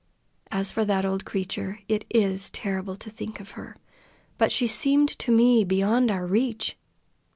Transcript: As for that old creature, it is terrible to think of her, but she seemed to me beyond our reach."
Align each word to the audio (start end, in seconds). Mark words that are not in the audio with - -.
As 0.49 0.71
for 0.71 0.83
that 0.85 1.05
old 1.05 1.25
creature, 1.25 1.77
it 1.87 2.05
is 2.09 2.49
terrible 2.49 2.95
to 2.95 3.11
think 3.11 3.39
of 3.39 3.51
her, 3.51 3.77
but 4.39 4.51
she 4.51 4.65
seemed 4.65 5.09
to 5.19 5.31
me 5.31 5.63
beyond 5.63 6.09
our 6.09 6.25
reach." 6.25 6.75